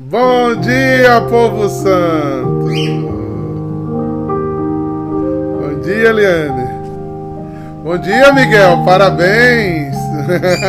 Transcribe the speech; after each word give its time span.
Bom 0.00 0.56
dia, 0.56 1.20
povo 1.30 1.68
santo! 1.68 2.64
Bom 5.60 5.80
dia, 5.84 6.08
Eliane! 6.08 6.68
Bom 7.84 7.96
dia, 7.98 8.32
Miguel! 8.32 8.82
Parabéns! 8.84 9.94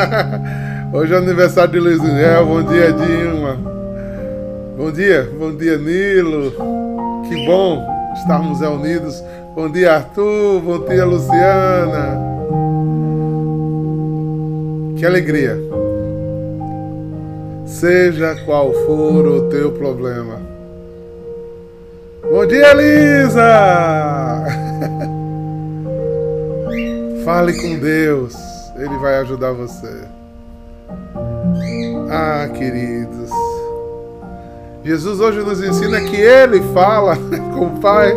Hoje 0.93 1.15
é 1.15 1.17
aniversário 1.17 1.71
de 1.71 1.79
Luiz 1.79 1.99
Miguel. 2.03 2.45
Bom 2.45 2.61
dia, 2.65 2.93
Dilma! 2.93 3.57
Bom 4.77 4.91
dia, 4.91 5.27
bom 5.39 5.55
dia, 5.57 5.79
Nilo! 5.79 6.51
Que 7.27 7.47
bom 7.47 7.83
estarmos 8.13 8.61
reunidos. 8.61 9.23
Bom 9.55 9.71
dia, 9.71 9.95
Arthur! 9.95 10.61
Bom 10.61 10.85
dia, 10.85 11.03
Luciana! 11.03 12.19
Que 14.99 15.03
alegria! 15.03 15.57
Seja 17.65 18.35
qual 18.45 18.71
for 18.85 19.27
o 19.27 19.49
teu 19.49 19.71
problema. 19.71 20.39
Bom 22.21 22.45
dia, 22.45 22.71
Elisa! 22.71 24.45
Fale 27.25 27.53
com 27.53 27.79
Deus, 27.79 28.35
Ele 28.75 28.95
vai 28.97 29.17
ajudar 29.17 29.51
você. 29.51 30.03
Ah, 32.09 32.47
queridos, 32.53 33.31
Jesus 34.83 35.19
hoje 35.19 35.39
nos 35.39 35.63
ensina 35.63 35.99
que 36.01 36.15
Ele 36.15 36.61
fala 36.73 37.17
com 37.57 37.65
o 37.65 37.79
Pai. 37.79 38.13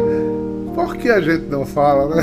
Por 0.75 0.97
que 0.97 1.09
a 1.09 1.21
gente 1.21 1.47
não 1.47 1.65
fala, 1.65 2.15
né? 2.15 2.23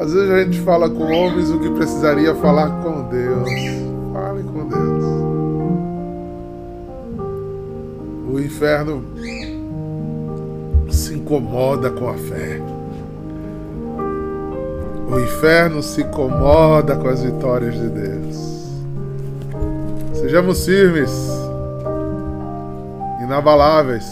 Às 0.00 0.12
vezes 0.12 0.30
a 0.30 0.42
gente 0.42 0.60
fala 0.60 0.90
com 0.90 1.04
homens 1.04 1.50
o 1.50 1.60
que 1.60 1.70
precisaria 1.70 2.34
falar 2.34 2.82
com 2.82 3.02
Deus. 3.08 3.89
Com 4.52 4.68
Deus. 4.68 5.04
O 8.32 8.38
inferno 8.38 9.04
se 10.90 11.14
incomoda 11.14 11.90
com 11.90 12.08
a 12.08 12.14
fé. 12.14 12.60
O 15.08 15.18
inferno 15.18 15.82
se 15.82 16.02
incomoda 16.02 16.96
com 16.96 17.08
as 17.08 17.22
vitórias 17.22 17.74
de 17.74 17.88
Deus. 17.88 18.70
Sejamos 20.14 20.64
firmes, 20.64 21.10
inabaláveis. 23.22 24.06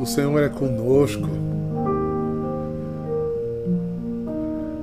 O 0.00 0.06
Senhor 0.06 0.42
é 0.42 0.48
conosco. 0.48 1.28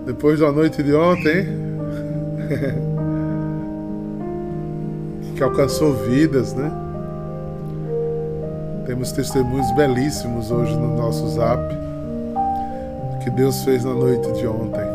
Depois 0.05 0.39
da 0.39 0.51
noite 0.51 0.81
de 0.81 0.93
ontem, 0.93 1.47
que 5.35 5.43
alcançou 5.43 5.93
vidas, 5.93 6.53
né? 6.53 6.71
Temos 8.85 9.11
testemunhos 9.11 9.69
belíssimos 9.75 10.49
hoje 10.49 10.75
no 10.77 10.95
nosso 10.95 11.27
zap 11.29 11.61
que 13.23 13.29
Deus 13.31 13.63
fez 13.63 13.83
na 13.83 13.93
noite 13.93 14.31
de 14.33 14.47
ontem. 14.47 14.85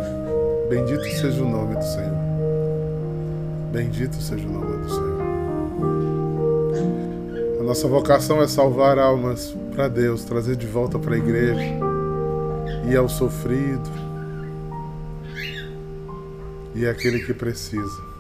Bendito 0.68 1.02
seja 1.02 1.42
o 1.42 1.48
nome 1.48 1.74
do 1.74 1.84
Senhor. 1.84 2.16
Bendito 3.72 4.16
seja 4.16 4.46
o 4.46 4.50
nome 4.50 4.77
do 4.84 4.88
Senhor. 4.88 5.20
A 7.61 7.62
nossa 7.62 7.86
vocação 7.88 8.41
é 8.41 8.46
salvar 8.46 8.98
almas 8.98 9.55
para 9.74 9.88
Deus, 9.88 10.24
trazer 10.24 10.56
de 10.56 10.66
volta 10.66 10.98
para 10.98 11.14
a 11.16 11.18
igreja 11.18 11.61
e 12.88 12.96
ao 12.96 13.08
sofrido 13.08 13.91
e 16.74 16.86
aquele 16.86 17.20
que 17.20 17.34
precisa. 17.34 18.20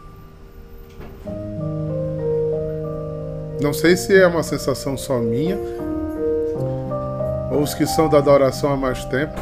Não 3.62 3.74
sei 3.74 3.94
se 3.94 4.16
é 4.16 4.26
uma 4.26 4.42
sensação 4.42 4.96
só 4.96 5.18
minha 5.18 5.58
ou 7.50 7.62
os 7.62 7.74
que 7.74 7.84
são 7.84 8.08
da 8.08 8.16
adoração 8.16 8.72
há 8.72 8.76
mais 8.76 9.04
tempo. 9.04 9.38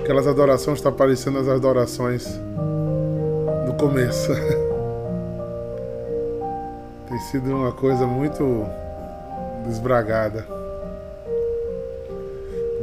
Aquelas 0.00 0.28
adorações 0.28 0.78
estão 0.78 0.92
parecendo 0.92 1.38
as 1.40 1.48
adorações 1.48 2.24
do 3.66 3.72
começo. 3.74 4.32
Tem 7.08 7.18
sido 7.30 7.50
uma 7.50 7.72
coisa 7.72 8.06
muito 8.06 8.64
desbragada. 9.66 10.46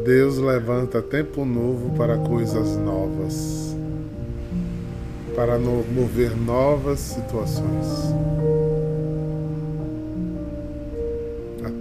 Deus 0.03 0.37
levanta 0.37 1.01
tempo 1.01 1.45
novo 1.45 1.95
para 1.95 2.17
coisas 2.17 2.75
novas, 2.75 3.73
para 5.37 5.57
mover 5.57 6.35
novas 6.35 6.99
situações. 6.99 8.32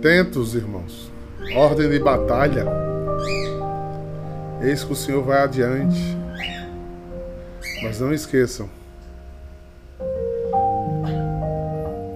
Atentos, 0.03 0.57
irmãos. 0.57 1.13
Ordem 1.55 1.89
de 1.89 2.01
batalha. 2.01 2.67
Eis 4.61 4.83
que 4.83 4.93
o 4.93 4.97
Senhor 4.97 5.23
vai 5.23 5.45
adiante. 5.45 6.19
Mas 7.85 8.01
não 8.01 8.12
esqueçam. 8.12 8.69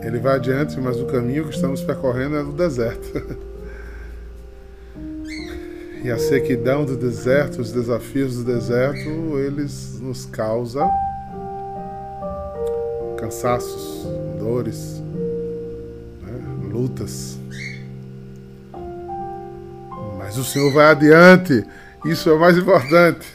Ele 0.02 0.18
vai 0.18 0.34
adiante, 0.34 0.80
mas 0.80 1.00
o 1.00 1.06
caminho 1.06 1.44
que 1.44 1.54
estamos 1.54 1.80
percorrendo 1.80 2.36
é 2.36 2.42
do 2.42 2.50
deserto. 2.50 3.06
E 6.04 6.10
a 6.10 6.18
sequidão 6.18 6.84
do 6.84 6.96
deserto, 6.96 7.60
os 7.60 7.72
desafios 7.72 8.36
do 8.36 8.44
deserto, 8.44 9.38
eles 9.40 9.98
nos 9.98 10.24
causam 10.24 10.88
cansaços, 13.18 14.06
dores, 14.38 15.02
né? 16.22 16.68
lutas. 16.70 17.40
Mas 20.36 20.46
o 20.46 20.50
Senhor 20.50 20.70
vai 20.70 20.90
adiante. 20.90 21.64
Isso 22.04 22.28
é 22.28 22.34
o 22.34 22.38
mais 22.38 22.58
importante. 22.58 23.26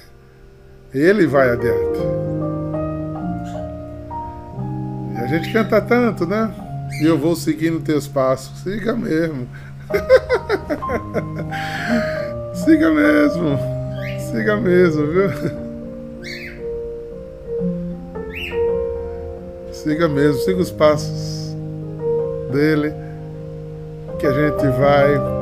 Ele 0.93 1.25
vai 1.25 1.49
adiante. 1.49 1.99
E 5.15 5.17
a 5.17 5.25
gente 5.25 5.51
canta 5.51 5.81
tanto, 5.81 6.27
né? 6.27 6.53
E 7.01 7.07
eu 7.07 7.17
vou 7.17 7.35
seguindo 7.35 7.81
teus 7.81 8.07
passos. 8.07 8.59
Siga 8.59 8.95
mesmo. 8.95 9.49
Siga 12.53 12.91
mesmo. 12.91 13.57
Siga 14.31 14.57
mesmo, 14.57 15.07
viu? 15.07 15.31
Siga 19.73 20.07
mesmo, 20.07 20.39
siga 20.41 20.61
os 20.61 20.69
passos 20.69 21.55
dele, 22.51 22.93
que 24.19 24.27
a 24.27 24.31
gente 24.31 24.67
vai 24.77 25.40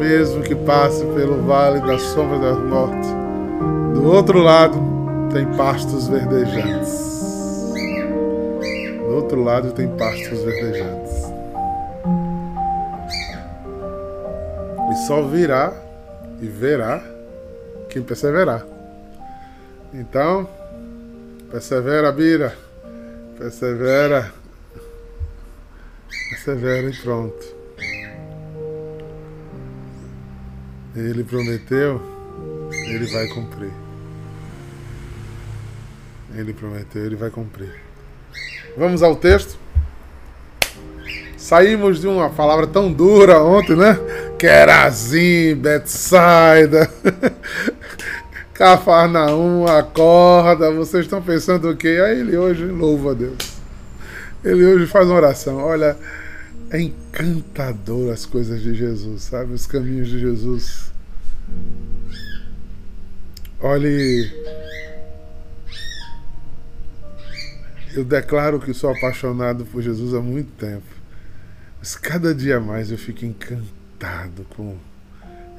mesmo 0.00 0.42
que 0.42 0.54
passe 0.54 1.04
pelo 1.04 1.42
vale 1.42 1.78
da 1.80 1.98
sombra 1.98 2.38
da 2.38 2.54
morte. 2.54 3.06
Do 3.92 4.06
outro 4.06 4.38
lado 4.38 4.78
tem 5.30 5.44
pastos 5.56 6.08
verdejantes. 6.08 7.10
Do 8.98 9.14
outro 9.14 9.44
lado 9.44 9.72
tem 9.72 9.86
pastos 9.96 10.42
verdejantes. 10.42 11.30
E 14.90 15.06
só 15.06 15.22
virá 15.22 15.72
e 16.40 16.46
verá 16.46 17.02
quem 17.90 18.02
perseverar. 18.02 18.64
Então, 19.92 20.48
persevera, 21.50 22.10
Bira. 22.10 22.54
Persevera. 23.36 24.32
Persevera 26.30 26.88
e 26.88 26.96
pronto. 26.96 27.59
Ele 30.94 31.22
prometeu, 31.22 32.02
ele 32.88 33.06
vai 33.06 33.28
cumprir. 33.28 33.70
Ele 36.34 36.52
prometeu, 36.52 37.04
ele 37.04 37.16
vai 37.16 37.30
cumprir. 37.30 37.80
Vamos 38.76 39.02
ao 39.02 39.14
texto. 39.14 39.58
Saímos 41.36 42.00
de 42.00 42.06
uma 42.06 42.30
palavra 42.30 42.66
tão 42.66 42.92
dura 42.92 43.42
ontem, 43.42 43.76
né? 43.76 43.98
Querazim, 44.38 45.54
Betsaida, 45.54 46.90
Cafarnaum, 48.52 49.66
acorda. 49.66 50.70
Vocês 50.70 51.04
estão 51.04 51.22
pensando 51.22 51.70
o 51.70 51.76
quê? 51.76 52.00
Aí 52.04 52.20
ele 52.20 52.36
hoje 52.36 52.64
louva 52.66 53.12
a 53.12 53.14
Deus. 53.14 53.38
Ele 54.44 54.64
hoje 54.64 54.86
faz 54.86 55.06
uma 55.06 55.16
oração. 55.16 55.56
Olha, 55.58 55.96
é 56.70 56.80
encantador 56.80 58.12
as 58.12 58.24
coisas 58.24 58.62
de 58.62 58.74
Jesus, 58.74 59.22
sabe? 59.22 59.52
Os 59.52 59.66
caminhos 59.66 60.08
de 60.08 60.20
Jesus. 60.20 60.89
Olhe, 63.62 64.32
eu 67.94 68.04
declaro 68.04 68.58
que 68.58 68.72
sou 68.72 68.90
apaixonado 68.90 69.66
por 69.66 69.82
Jesus 69.82 70.14
há 70.14 70.20
muito 70.20 70.50
tempo, 70.52 70.86
mas 71.78 71.94
cada 71.94 72.34
dia 72.34 72.58
mais 72.58 72.90
eu 72.90 72.96
fico 72.96 73.24
encantado 73.24 74.46
com 74.56 74.78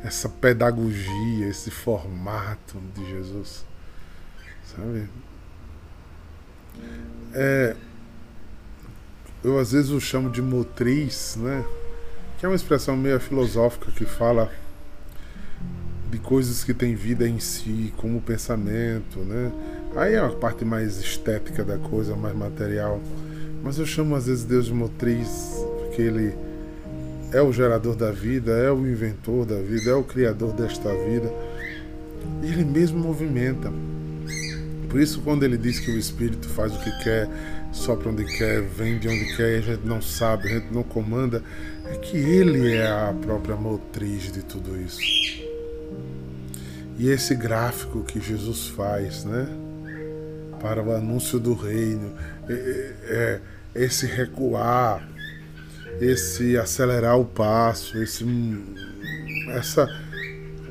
essa 0.03 0.27
pedagogia, 0.27 1.47
esse 1.47 1.69
formato 1.69 2.81
de 2.95 3.07
Jesus, 3.07 3.65
sabe? 4.75 5.07
É, 7.33 7.75
eu 9.43 9.59
às 9.59 9.71
vezes 9.71 9.91
o 9.91 10.01
chamo 10.01 10.29
de 10.29 10.41
motriz, 10.41 11.35
né? 11.37 11.63
Que 12.39 12.45
é 12.45 12.49
uma 12.49 12.55
expressão 12.55 12.97
meio 12.97 13.19
filosófica 13.19 13.91
que 13.91 14.05
fala 14.05 14.51
de 16.11 16.19
coisas 16.19 16.63
que 16.63 16.73
têm 16.73 16.93
vida 16.93 17.27
em 17.27 17.39
si, 17.39 17.93
como 17.95 18.17
o 18.17 18.21
pensamento, 18.21 19.19
né? 19.19 19.51
Aí 19.95 20.15
é 20.15 20.19
a 20.19 20.29
parte 20.29 20.65
mais 20.65 20.97
estética 20.99 21.63
da 21.63 21.77
coisa, 21.77 22.15
mais 22.15 22.35
material. 22.35 23.01
Mas 23.63 23.79
eu 23.79 23.85
chamo 23.85 24.15
às 24.15 24.25
vezes 24.25 24.43
Deus 24.43 24.65
de 24.65 24.73
motriz, 24.73 25.55
porque 25.79 26.01
ele 26.01 26.33
é 27.31 27.41
o 27.41 27.53
gerador 27.53 27.95
da 27.95 28.11
vida, 28.11 28.51
é 28.51 28.69
o 28.69 28.85
inventor 28.85 29.45
da 29.45 29.55
vida, 29.55 29.91
é 29.91 29.93
o 29.93 30.03
criador 30.03 30.51
desta 30.53 30.89
vida. 30.93 31.33
E 32.43 32.47
ele 32.47 32.65
mesmo 32.65 32.99
movimenta. 32.99 33.71
Por 34.89 34.99
isso, 34.99 35.21
quando 35.21 35.43
ele 35.43 35.57
diz 35.57 35.79
que 35.79 35.89
o 35.89 35.97
Espírito 35.97 36.49
faz 36.49 36.75
o 36.75 36.79
que 36.79 36.91
quer, 37.03 37.29
sopra 37.71 38.09
onde 38.09 38.25
quer, 38.25 38.61
vem 38.61 38.99
de 38.99 39.07
onde 39.07 39.37
quer, 39.37 39.59
a 39.59 39.61
gente 39.61 39.87
não 39.87 40.01
sabe, 40.01 40.49
a 40.49 40.59
gente 40.59 40.73
não 40.73 40.83
comanda, 40.83 41.41
é 41.85 41.95
que 41.95 42.17
ele 42.17 42.75
é 42.75 42.87
a 42.87 43.15
própria 43.21 43.55
motriz 43.55 44.29
de 44.31 44.43
tudo 44.43 44.77
isso. 44.77 44.99
E 47.01 47.09
esse 47.09 47.33
gráfico 47.33 48.03
que 48.03 48.19
Jesus 48.19 48.67
faz, 48.67 49.25
né? 49.25 49.47
Para 50.59 50.83
o 50.83 50.95
anúncio 50.95 51.39
do 51.39 51.55
reino, 51.55 52.13
é, 52.47 52.53
é, 52.53 53.41
é 53.73 53.83
esse 53.83 54.05
recuar, 54.05 55.09
esse 55.99 56.55
acelerar 56.55 57.17
o 57.17 57.25
passo, 57.25 57.97
esse, 57.97 58.23
essa 59.49 59.87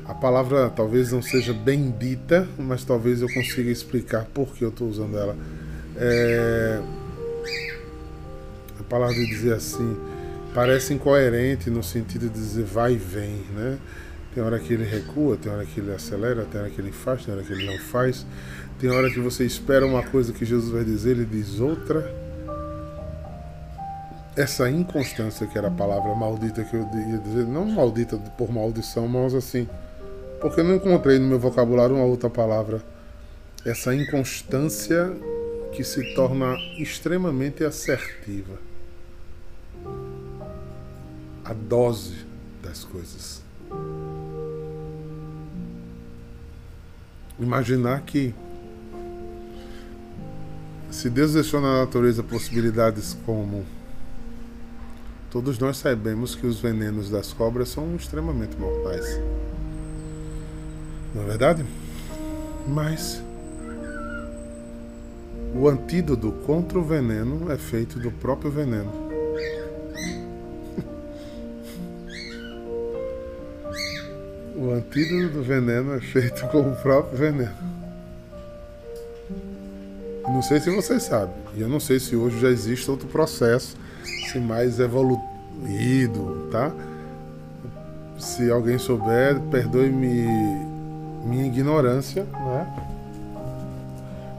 a 0.05 0.13
palavra 0.13 0.69
talvez 0.69 1.11
não 1.11 1.21
seja 1.21 1.51
bem 1.51 1.91
dita, 1.99 2.47
mas 2.57 2.85
talvez 2.85 3.21
eu 3.21 3.27
consiga 3.27 3.69
explicar 3.69 4.23
por 4.23 4.53
que 4.53 4.63
eu 4.63 4.69
estou 4.69 4.87
usando 4.87 5.17
ela. 5.17 5.35
É, 5.97 6.81
a 8.79 8.83
palavra 8.83 9.15
de 9.15 9.27
dizer 9.27 9.53
assim 9.53 9.97
parece 10.53 10.93
incoerente 10.93 11.69
no 11.69 11.83
sentido 11.83 12.29
de 12.29 12.35
dizer 12.35 12.63
vai 12.63 12.93
e 12.93 12.97
vem, 12.97 13.43
né? 13.53 13.77
Tem 14.33 14.41
hora 14.41 14.57
que 14.59 14.73
ele 14.73 14.85
recua, 14.85 15.35
tem 15.35 15.51
hora 15.51 15.65
que 15.65 15.79
ele 15.79 15.93
acelera, 15.93 16.45
tem 16.45 16.61
hora 16.61 16.69
que 16.69 16.79
ele 16.79 16.91
faz, 16.91 17.25
tem 17.25 17.33
hora 17.33 17.43
que 17.43 17.51
ele 17.51 17.65
não 17.65 17.77
faz. 17.79 18.25
Tem 18.79 18.89
hora 18.89 19.09
que 19.11 19.19
você 19.19 19.45
espera 19.45 19.85
uma 19.85 20.03
coisa 20.03 20.31
que 20.31 20.45
Jesus 20.45 20.71
vai 20.71 20.83
dizer, 20.83 21.11
ele 21.11 21.25
diz 21.25 21.59
outra. 21.59 22.09
Essa 24.35 24.69
inconstância, 24.69 25.45
que 25.45 25.57
era 25.57 25.67
a 25.67 25.71
palavra 25.71 26.15
maldita 26.15 26.63
que 26.63 26.75
eu 26.75 26.87
ia 27.09 27.17
dizer, 27.17 27.45
não 27.45 27.65
maldita 27.65 28.17
por 28.37 28.51
maldição, 28.51 29.07
mas 29.07 29.35
assim, 29.35 29.67
porque 30.39 30.61
eu 30.61 30.63
não 30.63 30.75
encontrei 30.75 31.19
no 31.19 31.27
meu 31.27 31.37
vocabulário 31.37 31.95
uma 31.95 32.05
outra 32.05 32.29
palavra. 32.29 32.81
Essa 33.65 33.93
inconstância 33.93 35.11
que 35.71 35.83
se 35.83 36.15
torna 36.15 36.55
extremamente 36.79 37.63
assertiva. 37.63 38.57
A 41.43 41.53
dose 41.53 42.25
das 42.63 42.83
coisas. 42.83 43.40
Imaginar 47.41 48.01
que 48.01 48.35
se 50.91 51.09
Deus 51.09 51.33
deixou 51.33 51.59
na 51.59 51.79
natureza 51.79 52.21
possibilidades 52.21 53.17
como 53.25 53.65
todos 55.31 55.57
nós 55.57 55.77
sabemos 55.77 56.35
que 56.35 56.45
os 56.45 56.59
venenos 56.59 57.09
das 57.09 57.33
cobras 57.33 57.69
são 57.69 57.95
extremamente 57.95 58.55
mortais. 58.57 59.19
Não 61.15 61.23
é 61.23 61.25
verdade? 61.25 61.65
Mas 62.67 63.23
o 65.55 65.67
antídoto 65.67 66.31
contra 66.45 66.77
o 66.77 66.83
veneno 66.83 67.51
é 67.51 67.57
feito 67.57 67.97
do 67.97 68.11
próprio 68.11 68.51
veneno. 68.51 69.00
O 74.61 74.73
antídoto 74.73 75.39
do 75.39 75.43
veneno 75.43 75.95
é 75.95 75.99
feito 75.99 76.45
com 76.49 76.59
o 76.59 76.75
próprio 76.75 77.17
veneno. 77.17 77.51
Não 80.27 80.43
sei 80.43 80.59
se 80.59 80.69
vocês 80.69 81.01
sabem, 81.01 81.33
e 81.55 81.61
eu 81.61 81.67
não 81.67 81.79
sei 81.79 81.99
se 81.99 82.15
hoje 82.15 82.39
já 82.39 82.47
existe 82.47 82.89
outro 82.91 83.07
processo, 83.07 83.75
se 84.03 84.37
mais 84.37 84.79
evoluído, 84.79 86.47
tá? 86.51 86.71
Se 88.19 88.51
alguém 88.51 88.77
souber, 88.77 89.39
perdoe-me 89.49 90.27
minha 91.25 91.47
ignorância, 91.47 92.23
né? 92.23 92.83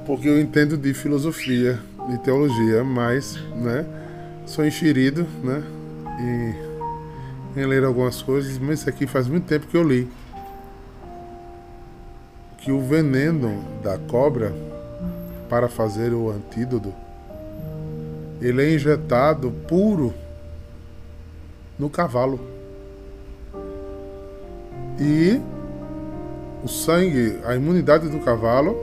Porque 0.07 0.29
eu 0.29 0.41
entendo 0.41 0.77
de 0.77 0.95
filosofia, 0.95 1.81
de 2.09 2.19
teologia, 2.19 2.85
mas, 2.85 3.37
né? 3.57 3.85
Sou 4.47 4.65
enxerido, 4.65 5.27
né? 5.43 5.65
E 6.21 6.72
em 7.57 7.67
ler 7.67 7.85
algumas 7.85 8.23
coisas, 8.23 8.59
mas 8.59 8.81
isso 8.81 8.89
aqui 8.89 9.07
faz 9.07 9.29
muito 9.29 9.47
tempo 9.47 9.67
que 9.67 9.77
eu 9.77 9.83
li. 9.83 10.09
Que 12.59 12.71
o 12.73 12.81
veneno 12.81 13.63
da 13.83 13.99
cobra, 13.99 14.53
para 15.49 15.69
fazer 15.69 16.15
o 16.15 16.31
antídoto, 16.31 16.95
ele 18.41 18.63
é 18.63 18.75
injetado 18.75 19.51
puro 19.69 20.15
no 21.79 21.91
cavalo. 21.91 22.41
E 24.99 25.41
o 26.63 26.69
sangue, 26.69 27.39
a 27.45 27.55
imunidade 27.55 28.09
do 28.09 28.21
cavalo 28.21 28.77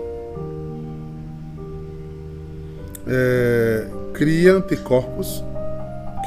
é, 3.07 3.87
cria 4.13 4.53
anticorpos 4.53 5.43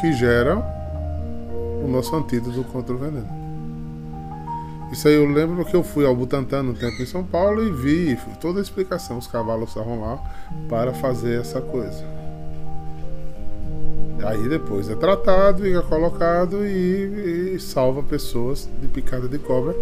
que 0.00 0.12
geram 0.12 0.64
o 1.82 1.88
nosso 1.88 2.14
antídoto 2.14 2.64
contra 2.64 2.94
o 2.94 2.98
veneno. 2.98 3.42
Isso 4.92 5.08
aí 5.08 5.14
eu 5.14 5.26
lembro 5.26 5.64
que 5.64 5.74
eu 5.74 5.82
fui 5.82 6.04
ao 6.04 6.14
Butantan 6.14 6.62
no 6.64 6.74
tempo 6.74 7.02
em 7.02 7.06
São 7.06 7.24
Paulo 7.24 7.64
e 7.64 7.72
vi 7.72 8.18
toda 8.40 8.58
a 8.58 8.62
explicação. 8.62 9.16
Os 9.16 9.26
cavalos 9.26 9.70
estavam 9.70 10.00
lá 10.00 10.18
para 10.68 10.92
fazer 10.92 11.40
essa 11.40 11.62
coisa. 11.62 12.04
Aí 14.22 14.48
depois 14.48 14.90
é 14.90 14.94
tratado 14.94 15.66
e 15.66 15.74
é 15.74 15.80
colocado 15.80 16.64
e, 16.64 17.54
e 17.54 17.60
salva 17.60 18.02
pessoas 18.02 18.68
de 18.80 18.86
picada 18.86 19.26
de 19.26 19.38
cobra. 19.38 19.74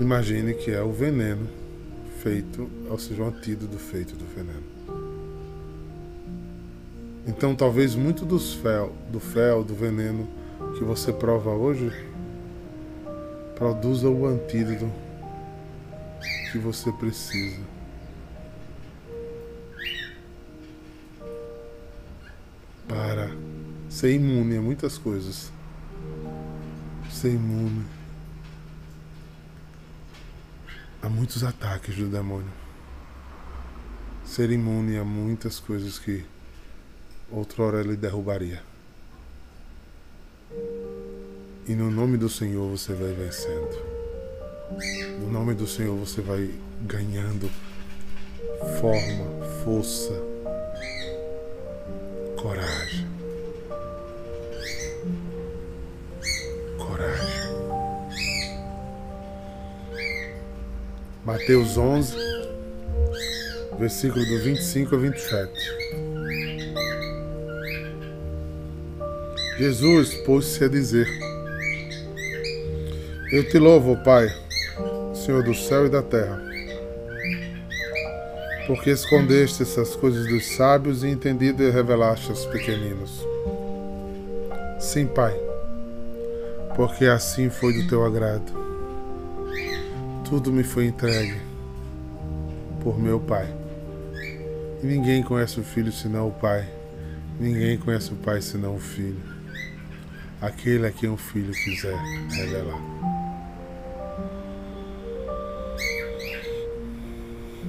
Imagine 0.00 0.54
que 0.54 0.70
é 0.70 0.82
o 0.82 0.90
veneno 0.90 1.46
feito, 2.22 2.68
ou 2.90 2.98
seja, 2.98 3.22
o 3.22 3.26
antídoto 3.26 3.76
feito 3.76 4.16
do 4.16 4.24
veneno. 4.34 4.73
Então, 7.26 7.56
talvez 7.56 7.94
muito 7.94 8.26
dos 8.26 8.52
fel, 8.52 8.94
do 9.10 9.18
fel, 9.18 9.64
do 9.64 9.74
veneno 9.74 10.28
que 10.76 10.84
você 10.84 11.10
prova 11.10 11.50
hoje, 11.50 11.90
produza 13.54 14.08
o 14.10 14.26
antídoto 14.26 14.92
que 16.52 16.58
você 16.58 16.92
precisa. 16.92 17.62
Para 22.86 23.30
ser 23.88 24.12
imune 24.12 24.58
a 24.58 24.60
muitas 24.60 24.98
coisas. 24.98 25.50
Ser 27.10 27.32
imune 27.32 27.86
a 31.00 31.08
muitos 31.08 31.42
ataques 31.42 31.96
do 31.96 32.06
demônio. 32.06 32.52
Ser 34.26 34.50
imune 34.50 34.98
a 34.98 35.04
muitas 35.04 35.58
coisas 35.58 35.98
que 35.98 36.24
outrora 37.34 37.80
ele 37.80 37.96
derrubaria. 37.96 38.62
E 41.66 41.74
no 41.74 41.90
nome 41.90 42.16
do 42.16 42.28
Senhor 42.28 42.68
você 42.68 42.92
vai 42.92 43.12
vencendo. 43.12 43.94
No 45.20 45.30
nome 45.32 45.54
do 45.54 45.66
Senhor 45.66 45.96
você 45.96 46.20
vai 46.20 46.50
ganhando 46.82 47.50
forma, 48.80 49.44
força, 49.64 50.12
coragem. 52.36 53.06
Coragem. 56.78 57.54
Mateus 61.24 61.76
11, 61.76 62.16
versículo 63.78 64.24
do 64.24 64.42
25 64.44 64.94
a 64.94 64.98
27. 64.98 65.83
Jesus 69.56 70.14
pôs-se 70.24 70.64
a 70.64 70.68
dizer: 70.68 71.08
Eu 73.30 73.48
te 73.48 73.58
louvo, 73.58 73.96
Pai, 74.02 74.28
Senhor 75.14 75.44
do 75.44 75.54
céu 75.54 75.86
e 75.86 75.88
da 75.88 76.02
terra, 76.02 76.42
porque 78.66 78.90
escondeste 78.90 79.62
essas 79.62 79.94
coisas 79.94 80.26
dos 80.26 80.44
sábios 80.56 81.04
e 81.04 81.08
entendido 81.08 81.62
e 81.62 81.70
revelaste 81.70 82.30
aos 82.30 82.44
pequeninos. 82.46 83.24
Sim, 84.80 85.06
Pai, 85.06 85.34
porque 86.74 87.06
assim 87.06 87.48
foi 87.48 87.72
do 87.72 87.88
teu 87.88 88.04
agrado. 88.04 88.64
Tudo 90.28 90.50
me 90.50 90.64
foi 90.64 90.86
entregue 90.86 91.40
por 92.82 92.98
meu 92.98 93.20
Pai. 93.20 93.46
E 94.82 94.86
ninguém 94.86 95.22
conhece 95.22 95.60
o 95.60 95.64
Filho 95.64 95.92
senão 95.92 96.28
o 96.28 96.46
Ai 96.46 96.68
Ninguém 97.38 97.76
conhece 97.78 98.12
o 98.12 98.16
Pai 98.16 98.40
senão 98.40 98.76
o 98.76 98.78
Filho, 98.78 99.33
aquele 100.44 100.86
a 100.86 100.90
quem 100.90 101.08
o 101.08 101.16
Filho 101.16 101.52
quiser 101.52 101.96
revelar. 102.30 102.80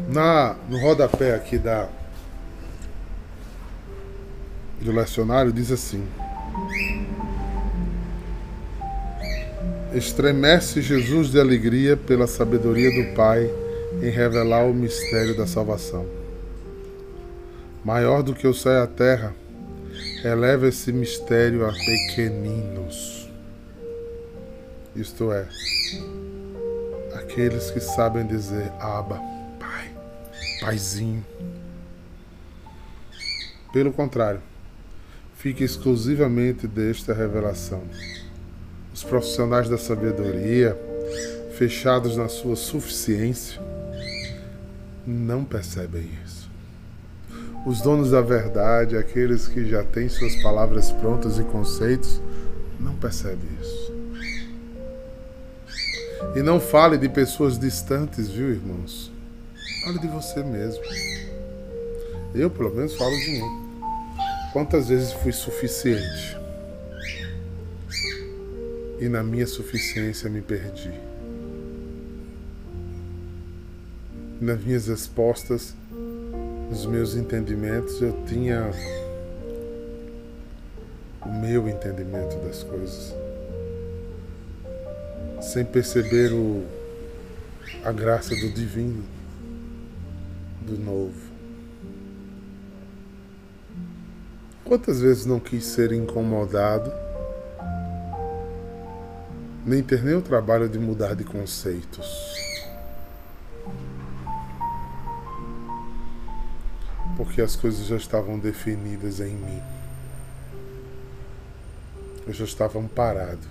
Na, 0.10 0.56
no 0.70 0.80
rodapé 0.80 1.34
aqui 1.34 1.58
da, 1.58 1.90
do 4.82 4.92
lecionário 4.92 5.52
diz 5.52 5.72
assim: 5.72 6.06
Estremece 9.94 10.82
Jesus 10.82 11.32
de 11.32 11.40
alegria 11.40 11.96
pela 11.96 12.28
sabedoria 12.28 12.92
do 12.92 13.16
Pai 13.16 13.50
em 14.02 14.10
revelar 14.10 14.66
o 14.66 14.74
mistério 14.74 15.36
da 15.36 15.48
salvação. 15.48 16.06
Maior 17.84 18.22
do 18.22 18.34
que 18.34 18.48
o 18.48 18.54
céu 18.54 18.74
e 18.74 18.84
a 18.84 18.88
terra, 18.88 19.34
eleva 20.26 20.68
esse 20.68 20.92
mistério 20.92 21.68
a 21.68 21.72
pequeninos. 21.72 23.30
Isto 24.96 25.32
é, 25.32 25.48
aqueles 27.14 27.70
que 27.70 27.80
sabem 27.80 28.26
dizer 28.26 28.72
Abba, 28.80 29.22
Pai, 29.60 29.92
Paizinho. 30.62 31.24
Pelo 33.72 33.94
contrário, 33.94 34.42
fica 35.36 35.64
exclusivamente 35.64 36.66
desta 36.66 37.14
revelação. 37.14 37.84
Os 38.92 39.04
profissionais 39.04 39.70
da 39.70 39.78
sabedoria, 39.78 40.76
fechados 41.56 42.18
na 42.18 42.30
sua 42.30 42.56
suficiência, 42.56 43.62
não 45.06 45.46
percebem 45.46 46.10
isso. 46.26 46.45
Os 47.66 47.82
donos 47.82 48.12
da 48.12 48.22
verdade, 48.22 48.96
aqueles 48.96 49.48
que 49.48 49.66
já 49.68 49.84
têm 49.84 50.08
suas 50.08 50.36
palavras 50.44 50.92
prontas 50.92 51.40
e 51.40 51.44
conceitos, 51.44 52.22
não 52.80 52.96
percebem 52.96 53.50
isso. 53.60 53.96
E 56.36 56.44
não 56.44 56.60
fale 56.60 56.96
de 56.96 57.10
pessoas 57.10 57.58
distantes, 57.58 58.30
viu, 58.30 58.52
irmãos? 58.52 59.12
Fale 59.84 59.98
de 59.98 60.08
você 60.08 60.44
mesmo. 60.44 60.84
Eu, 62.36 62.52
pelo 62.52 62.76
menos, 62.76 62.96
falo 62.96 63.18
de 63.18 63.32
mim. 63.32 63.66
Quantas 64.54 64.90
vezes 64.90 65.12
fui 65.14 65.32
suficiente 65.32 66.38
e 69.00 69.10
na 69.10 69.24
minha 69.24 69.48
suficiência 69.48 70.30
me 70.30 70.42
perdi? 70.42 70.94
Nas 74.40 74.64
minhas 74.64 74.88
respostas, 74.88 75.74
nos 76.76 76.86
meus 76.86 77.16
entendimentos, 77.16 78.02
eu 78.02 78.12
tinha 78.26 78.70
o 81.26 81.30
meu 81.30 81.70
entendimento 81.70 82.36
das 82.40 82.64
coisas, 82.64 83.16
sem 85.42 85.64
perceber 85.64 86.34
o, 86.34 86.66
a 87.82 87.94
graça 87.94 88.36
do 88.36 88.50
divino, 88.50 89.06
do 90.64 90.78
novo. 90.78 91.16
Quantas 94.66 95.00
vezes 95.00 95.26
não 95.26 95.40
quis 95.40 95.64
ser 95.64 95.94
incomodado, 95.94 96.92
nem 99.66 99.82
ter 99.82 100.04
nem 100.04 100.16
o 100.16 100.22
trabalho 100.22 100.68
de 100.68 100.78
mudar 100.78 101.16
de 101.16 101.24
conceitos? 101.24 102.36
Porque 107.36 107.44
as 107.44 107.58
coisas 107.58 107.86
já 107.86 107.98
estavam 107.98 108.40
definidas 108.40 109.20
em 109.20 109.36
mim. 109.36 109.62
Eu 112.26 112.32
já 112.32 112.46
estava 112.46 112.80
amparado 112.80 113.46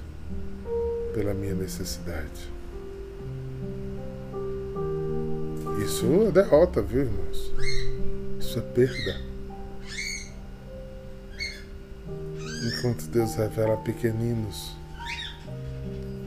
pela 1.13 1.35
minha 1.35 1.55
necessidade. 1.55 2.51
Isso 5.85 6.07
é 6.29 6.33
derrota, 6.33 6.81
viu, 6.81 7.03
irmãos? 7.03 7.53
Isso 8.41 8.59
é 8.59 8.63
perda. 8.63 9.21
enquanto 12.79 13.07
Deus 13.09 13.35
revela 13.35 13.75
a 13.75 13.77
pequeninos 13.77 14.75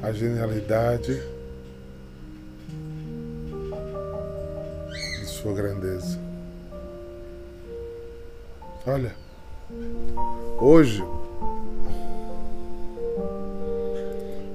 a 0.04 0.12
genialidade 0.12 1.20
de 5.20 5.26
sua 5.26 5.54
grandeza. 5.54 6.37
Olha, 8.89 9.13
hoje 10.62 11.03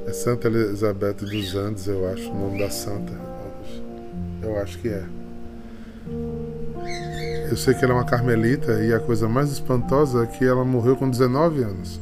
é 0.07 0.13
Santa 0.15 0.49
Elizabeth 0.49 1.17
dos 1.17 1.55
Andes, 1.55 1.87
eu 1.87 2.09
acho, 2.09 2.31
o 2.31 2.35
nome 2.35 2.59
da 2.59 2.71
santa. 2.71 3.13
Eu 4.43 4.59
acho 4.59 4.79
que 4.79 4.89
é. 4.89 5.05
Eu 7.51 7.57
sei 7.59 7.75
que 7.75 7.85
ela 7.85 7.93
é 7.93 7.97
uma 7.99 8.07
carmelita 8.07 8.83
e 8.83 8.95
a 8.95 8.99
coisa 8.99 9.29
mais 9.29 9.53
espantosa 9.53 10.23
é 10.23 10.27
que 10.27 10.47
ela 10.47 10.65
morreu 10.65 10.97
com 10.97 11.11
19 11.11 11.65
anos. 11.65 12.01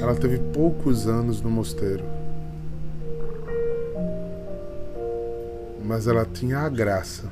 Ela 0.00 0.16
teve 0.16 0.38
poucos 0.52 1.06
anos 1.06 1.40
no 1.40 1.50
mosteiro. 1.50 2.02
Mas 5.84 6.08
ela 6.08 6.24
tinha 6.26 6.58
a 6.58 6.68
graça 6.68 7.30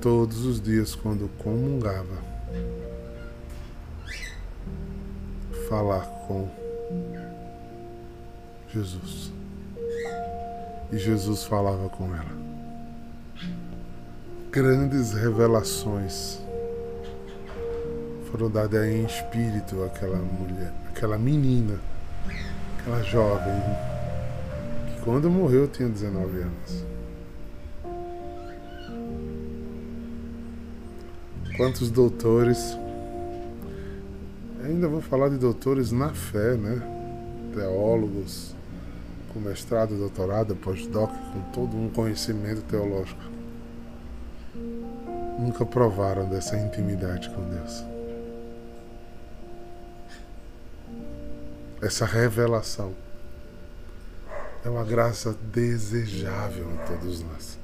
todos 0.00 0.44
os 0.44 0.60
dias, 0.60 0.94
quando 0.94 1.28
comungava, 1.38 2.18
falar 5.68 6.04
com 6.26 6.48
Jesus. 8.72 9.32
E 10.92 10.98
Jesus 10.98 11.44
falava 11.44 11.88
com 11.88 12.14
ela 12.14 12.40
grandes 14.50 15.12
revelações 15.12 16.40
foram 18.30 18.50
dadas 18.50 18.84
em 18.84 19.04
espírito 19.04 19.84
àquela 19.84 20.16
mulher, 20.16 20.72
aquela 20.88 21.16
menina, 21.16 21.78
aquela 22.76 23.00
jovem, 23.04 23.62
que 24.88 25.02
quando 25.02 25.30
morreu 25.30 25.68
tinha 25.68 25.88
19 25.88 26.40
anos. 26.40 26.84
Quantos 31.56 31.90
doutores, 31.90 32.78
ainda 34.64 34.88
vou 34.88 35.00
falar 35.00 35.28
de 35.28 35.36
doutores 35.36 35.92
na 35.92 36.10
fé, 36.10 36.56
né? 36.56 36.80
Teólogos, 37.54 38.54
com 39.32 39.40
mestrado, 39.40 39.96
doutorado, 39.96 40.56
pós-doc, 40.56 41.10
com 41.10 41.40
todo 41.52 41.76
um 41.76 41.88
conhecimento 41.90 42.62
teológico 42.62 43.30
nunca 45.40 45.64
provaram 45.64 46.28
dessa 46.28 46.56
intimidade 46.56 47.30
com 47.30 47.42
Deus. 47.48 47.84
Essa 51.80 52.04
revelação 52.04 52.94
é 54.62 54.68
uma 54.68 54.84
graça 54.84 55.34
desejável 55.50 56.70
em 56.70 56.76
todos 56.86 57.22
nós. 57.22 57.58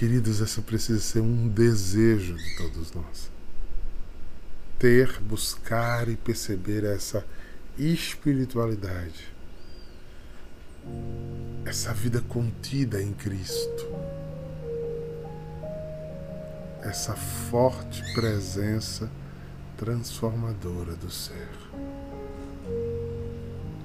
Queridos, 0.00 0.40
essa 0.40 0.62
precisa 0.62 0.98
ser 0.98 1.20
um 1.20 1.46
desejo 1.46 2.34
de 2.34 2.56
todos 2.56 2.90
nós. 2.94 3.30
Ter, 4.78 5.20
buscar 5.20 6.08
e 6.08 6.16
perceber 6.16 6.84
essa 6.84 7.22
espiritualidade, 7.78 9.28
essa 11.66 11.92
vida 11.92 12.22
contida 12.22 13.02
em 13.02 13.12
Cristo 13.12 13.86
essa 16.82 17.14
forte 17.14 18.02
presença 18.14 19.10
transformadora 19.76 20.94
do 20.94 21.10
ser. 21.10 21.50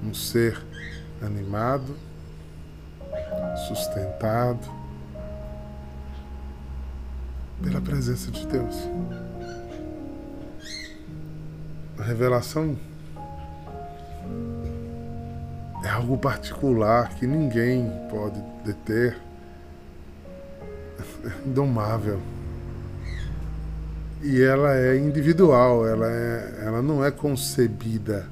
Um 0.02 0.14
ser 0.14 0.64
animado, 1.20 1.94
sustentado 3.68 4.85
pela 7.62 7.80
presença 7.80 8.30
de 8.30 8.46
Deus. 8.46 8.88
A 11.98 12.02
revelação 12.02 12.76
é 15.84 15.88
algo 15.88 16.18
particular 16.18 17.14
que 17.14 17.26
ninguém 17.26 17.90
pode 18.10 18.40
deter, 18.64 19.16
é 21.24 21.48
indomável 21.48 22.20
e 24.22 24.42
ela 24.42 24.74
é 24.74 24.96
individual, 24.96 25.86
ela, 25.86 26.10
é, 26.10 26.60
ela 26.64 26.82
não 26.82 27.04
é 27.04 27.10
concebida 27.10 28.26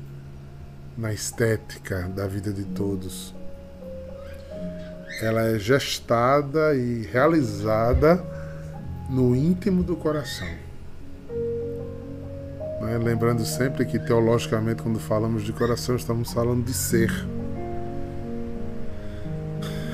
na 0.97 1.13
estética 1.13 2.09
da 2.09 2.27
vida 2.27 2.53
de 2.53 2.65
todos. 2.65 3.35
Ela 5.21 5.43
é 5.43 5.59
gestada 5.59 6.75
e 6.75 7.03
realizada 7.03 8.34
no 9.09 9.35
íntimo 9.35 9.83
do 9.83 9.97
coração. 9.97 10.49
Né? 12.81 12.99
Lembrando 12.99 13.45
sempre 13.45 13.85
que 13.85 13.99
teologicamente, 13.99 14.83
quando 14.83 14.99
falamos 14.99 15.43
de 15.43 15.53
coração, 15.53 15.97
estamos 15.97 16.33
falando 16.33 16.65
de 16.65 16.75
ser. 16.75 17.11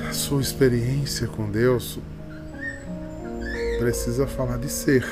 A 0.09 0.13
sua 0.13 0.41
experiência 0.41 1.27
com 1.27 1.49
Deus 1.49 1.99
precisa 3.79 4.27
falar 4.27 4.57
de 4.57 4.69
ser. 4.69 5.05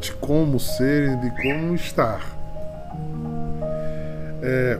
De 0.00 0.12
como 0.14 0.60
ser 0.60 1.10
e 1.10 1.16
de 1.16 1.30
como 1.42 1.74
estar. 1.74 2.38
É, 4.42 4.78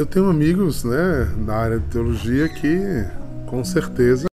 eu 0.00 0.06
tenho 0.06 0.30
amigos 0.30 0.82
né, 0.82 1.30
na 1.36 1.56
área 1.56 1.78
de 1.78 1.86
teologia 1.88 2.48
que 2.48 2.80
com 3.46 3.62
certeza 3.62 4.24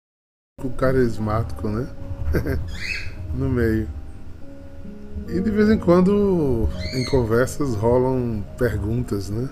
o 0.62 0.70
carismático, 0.70 1.68
né? 1.68 1.88
no 3.34 3.48
meio. 3.48 3.88
E 5.28 5.40
de 5.40 5.50
vez 5.50 5.68
em 5.68 5.76
quando 5.76 6.68
em 6.94 7.04
conversas 7.06 7.74
rolam 7.74 8.44
perguntas, 8.56 9.28
né? 9.28 9.48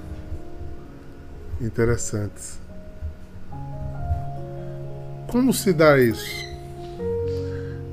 Interessantes. 1.60 2.60
Como 5.26 5.52
se 5.52 5.72
dá 5.72 5.98
isso? 5.98 6.44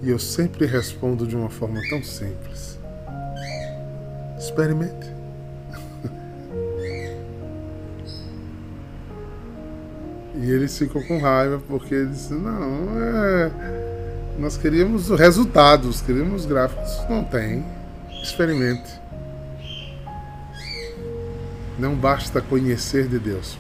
E 0.04 0.12
eu 0.12 0.20
sempre 0.20 0.68
respondo 0.68 1.26
de 1.26 1.36
uma 1.36 1.50
forma 1.50 1.82
tão 1.90 2.04
simples. 2.04 2.78
Experimente. 4.38 5.21
E 10.42 10.50
eles 10.50 10.76
ficam 10.76 11.04
com 11.04 11.20
raiva 11.20 11.62
porque 11.68 11.94
eles 11.94 12.30
não, 12.32 13.00
é. 13.00 13.52
Nós 14.40 14.58
queríamos 14.58 15.10
resultados, 15.10 16.02
queríamos 16.02 16.48
gráficos. 16.48 17.08
Não 17.08 17.24
tem. 17.24 17.64
Experimente. 18.24 19.00
Não 21.78 21.96
basta 21.96 22.42
conhecer 22.42 23.08
de 23.08 23.20
Deus. 23.20 23.58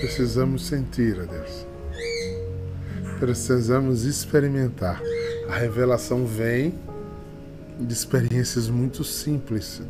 Precisamos 0.00 0.66
sentir 0.66 1.20
a 1.20 1.24
Deus. 1.24 1.66
Precisamos 3.20 4.04
experimentar. 4.04 5.00
A 5.48 5.56
revelação 5.56 6.26
vem 6.26 6.74
de 7.78 7.92
experiências 7.92 8.68
muito 8.68 9.04
simples. 9.04 9.80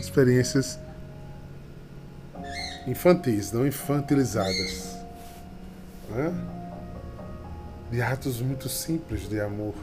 Experiências 0.00 0.78
infantis, 2.86 3.52
não 3.52 3.66
infantilizadas. 3.66 4.96
Né? 6.10 6.32
De 7.90 8.02
atos 8.02 8.40
muito 8.40 8.68
simples 8.68 9.28
de 9.28 9.40
amor. 9.40 9.74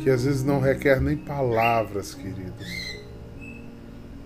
Que 0.00 0.10
às 0.10 0.24
vezes 0.24 0.42
não 0.42 0.60
requer 0.60 1.00
nem 1.00 1.16
palavras, 1.16 2.14
queridos. 2.14 2.96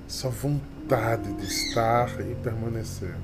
Só 0.06 0.28
vontade 0.28 1.32
de 1.32 1.46
estar 1.46 2.20
e 2.20 2.34
permanecer. 2.34 3.14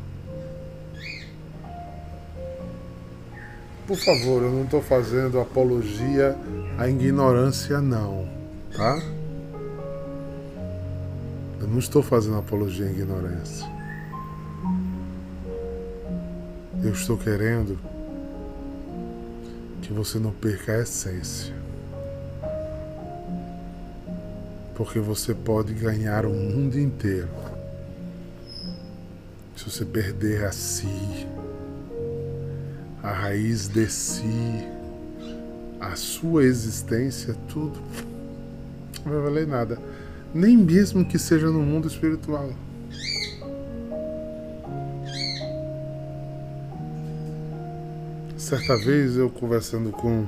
Por 3.87 3.97
favor, 3.97 4.43
eu 4.43 4.51
não 4.51 4.65
estou 4.65 4.83
fazendo 4.83 5.39
apologia 5.39 6.37
à 6.77 6.89
ignorância, 6.89 7.81
não, 7.81 8.29
tá? 8.77 9.01
Eu 11.67 11.73
não 11.73 11.81
estou 11.81 12.01
fazendo 12.01 12.37
apologia 12.37 12.87
à 12.87 12.91
ignorância. 12.91 13.67
Eu 16.81 16.93
estou 16.93 17.19
querendo 17.19 17.77
que 19.83 19.93
você 19.93 20.21
não 20.21 20.31
perca 20.31 20.75
a 20.75 20.83
essência. 20.83 21.53
Porque 24.77 25.01
você 25.01 25.35
pode 25.35 25.75
ganhar 25.75 26.25
o 26.25 26.33
mundo 26.33 26.79
inteiro 26.79 27.29
se 29.57 29.65
você 29.69 29.85
perder 29.85 30.45
a 30.45 30.53
si, 30.53 31.27
a 33.03 33.11
raiz 33.11 33.67
de 33.67 33.91
si, 33.91 34.69
a 35.81 35.97
sua 35.97 36.45
existência, 36.45 37.35
tudo. 37.49 37.81
Não 39.05 39.13
vai 39.13 39.23
valer 39.23 39.49
nada 39.49 39.96
nem 40.37 40.55
mesmo 40.55 41.03
que 41.03 41.19
seja 41.19 41.47
no 41.47 41.61
mundo 41.61 41.89
espiritual. 41.89 42.51
Certa 48.37 48.77
vez 48.77 49.17
eu 49.17 49.31
conversando 49.31 49.91
com. 49.91 50.27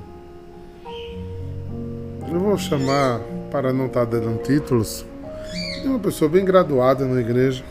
Eu 2.26 2.40
vou 2.40 2.56
chamar, 2.56 3.20
para 3.50 3.70
não 3.72 3.86
estar 3.86 4.06
tá 4.06 4.12
dando 4.18 4.42
títulos, 4.42 5.04
de 5.82 5.86
uma 5.88 5.98
pessoa 5.98 6.28
bem 6.30 6.44
graduada 6.44 7.04
na 7.04 7.20
igreja. 7.20 7.62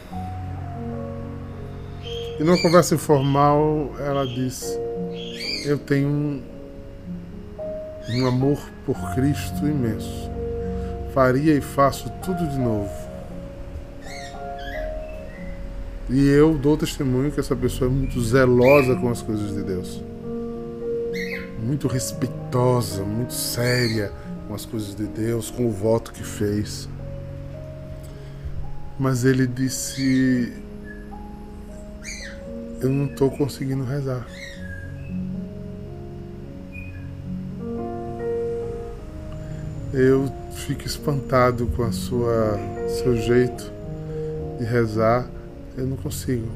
E 2.39 2.43
numa 2.43 2.61
conversa 2.61 2.93
informal, 2.93 3.91
ela 3.99 4.25
disse: 4.27 4.79
Eu 5.65 5.79
tenho 5.79 6.43
um 8.09 8.27
amor 8.27 8.59
por 8.85 8.95
Cristo 9.15 9.67
imenso 9.67 10.26
faria 11.17 11.55
e 11.55 11.61
faço 11.61 12.11
tudo 12.23 12.47
de 12.47 12.59
novo. 12.59 12.91
E 16.11 16.27
eu 16.27 16.55
dou 16.55 16.77
testemunho 16.77 17.31
que 17.31 17.39
essa 17.39 17.55
pessoa 17.55 17.89
é 17.89 17.91
muito 17.91 18.21
zelosa 18.21 18.95
com 18.95 19.09
as 19.09 19.23
coisas 19.23 19.51
de 19.51 19.63
Deus. 19.63 19.99
Muito 21.57 21.87
respeitosa, 21.87 23.03
muito 23.03 23.33
séria 23.33 24.11
com 24.47 24.53
as 24.53 24.63
coisas 24.63 24.93
de 24.93 25.05
Deus, 25.07 25.49
com 25.49 25.65
o 25.65 25.71
voto 25.71 26.13
que 26.13 26.23
fez. 26.23 26.87
Mas 28.99 29.25
ele 29.25 29.47
disse: 29.47 30.53
Eu 32.79 32.89
não 32.89 33.07
estou 33.07 33.31
conseguindo 33.31 33.83
rezar. 33.83 34.23
Eu 39.99 40.31
fico 40.53 40.85
espantado 40.85 41.65
com 41.75 41.81
a 41.81 41.91
sua 41.91 42.55
seu 42.87 43.17
jeito 43.17 43.71
de 44.59 44.63
rezar. 44.63 45.27
Eu 45.75 45.87
não 45.87 45.97
consigo. 45.97 46.47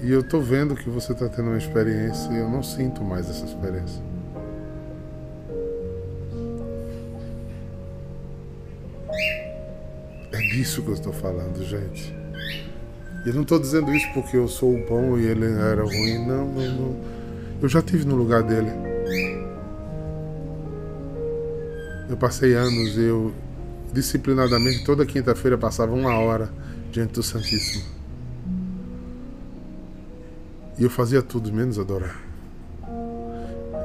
E 0.00 0.12
eu 0.12 0.22
tô 0.22 0.40
vendo 0.40 0.76
que 0.76 0.88
você 0.88 1.10
está 1.10 1.28
tendo 1.28 1.48
uma 1.48 1.58
experiência 1.58 2.30
e 2.32 2.38
eu 2.38 2.48
não 2.48 2.62
sinto 2.62 3.02
mais 3.02 3.28
essa 3.28 3.44
experiência. 3.44 4.00
É 10.30 10.38
disso 10.52 10.82
que 10.82 10.88
eu 10.90 10.94
estou 10.94 11.12
falando, 11.12 11.64
gente. 11.64 12.14
Eu 13.26 13.34
não 13.34 13.42
estou 13.42 13.58
dizendo 13.58 13.92
isso 13.92 14.06
porque 14.14 14.36
eu 14.36 14.46
sou 14.46 14.72
bom 14.86 15.18
e 15.18 15.26
ele 15.26 15.46
era 15.46 15.82
ruim. 15.82 16.24
Não, 16.24 16.46
não, 16.46 16.72
não. 16.76 16.96
Eu 17.60 17.68
já 17.68 17.82
tive 17.82 18.04
no 18.04 18.14
lugar 18.14 18.44
dele. 18.44 18.85
Eu 22.08 22.16
passei 22.16 22.54
anos, 22.54 22.96
eu 22.96 23.34
disciplinadamente 23.92 24.84
toda 24.84 25.04
quinta-feira 25.04 25.58
passava 25.58 25.92
uma 25.92 26.16
hora 26.18 26.52
diante 26.92 27.14
do 27.14 27.22
Santíssimo. 27.22 27.84
E 30.78 30.84
eu 30.84 30.90
fazia 30.90 31.20
tudo 31.22 31.52
menos 31.52 31.78
adorar. 31.78 32.20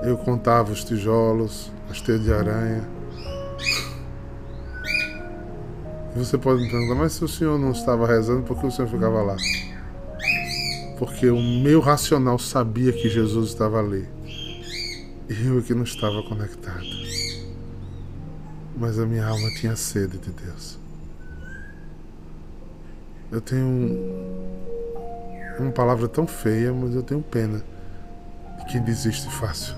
Eu 0.04 0.18
contava 0.18 0.72
os 0.72 0.84
tijolos, 0.84 1.72
as 1.90 2.02
teias 2.02 2.24
de 2.24 2.32
aranha. 2.32 2.88
E 6.16 6.20
você 6.20 6.38
pode 6.38 6.62
me 6.62 6.70
perguntar, 6.70 6.96
mas 6.96 7.14
se 7.14 7.24
o 7.24 7.28
senhor 7.28 7.58
não 7.58 7.72
estava 7.72 8.06
rezando, 8.06 8.44
por 8.44 8.60
que 8.60 8.68
o 8.68 8.72
senhor 8.72 8.88
ficava 8.88 9.22
lá? 9.24 9.38
Porque 11.00 11.30
o 11.30 11.42
meu 11.42 11.80
racional 11.80 12.38
sabia 12.38 12.92
que 12.92 13.10
Jesus 13.10 13.50
estava 13.50 13.80
ali. 13.80 14.08
E 15.30 15.48
eu 15.48 15.60
é 15.60 15.62
que 15.62 15.74
não 15.74 15.84
estava 15.84 16.22
conectado 16.24 16.86
mas 18.76 19.00
a 19.00 19.06
minha 19.06 19.26
alma 19.26 19.50
tinha 19.52 19.76
sede 19.76 20.18
de 20.18 20.32
Deus. 20.32 20.80
Eu 23.32 23.40
tenho 23.40 23.98
uma 25.60 25.72
palavra 25.72 26.08
tão 26.08 26.28
feia, 26.28 26.74
mas 26.74 26.96
eu 26.96 27.04
tenho 27.04 27.22
pena 27.22 27.64
de 28.60 28.66
quem 28.66 28.82
desiste 28.82 29.30
fácil. 29.30 29.76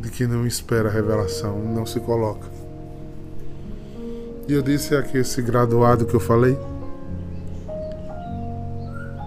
De 0.00 0.10
quem 0.10 0.26
não 0.26 0.46
espera 0.46 0.88
a 0.88 0.92
revelação, 0.92 1.58
não 1.58 1.84
se 1.84 2.00
coloca. 2.00 2.48
E 4.46 4.52
eu 4.52 4.62
disse 4.62 4.94
aqui 4.94 5.18
esse 5.18 5.40
graduado 5.40 6.04
que 6.04 6.14
eu 6.14 6.20
falei, 6.20 6.58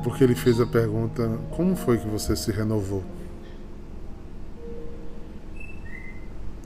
porque 0.03 0.23
ele 0.23 0.35
fez 0.35 0.59
a 0.61 0.65
pergunta: 0.65 1.29
como 1.51 1.75
foi 1.75 1.97
que 1.97 2.07
você 2.07 2.35
se 2.35 2.51
renovou? 2.51 3.03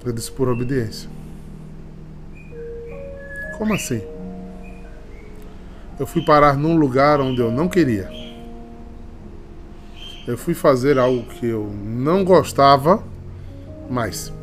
Disse 0.04 0.32
por 0.32 0.50
obediência. 0.50 1.10
Como 3.58 3.74
assim? 3.74 4.02
Eu 6.00 6.08
fui 6.08 6.26
parar 6.26 6.58
num 6.58 6.76
lugar 6.76 7.22
onde 7.22 7.40
eu 7.40 7.52
não 7.52 7.68
queria. 7.68 8.10
Eu 10.28 10.38
fui 10.38 10.56
fazer 10.56 10.98
algo 10.98 11.24
que 11.26 11.46
eu 11.46 11.72
não 11.84 12.24
gostava 12.24 13.04
mais. 13.90 14.34